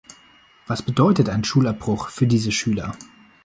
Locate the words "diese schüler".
2.25-2.95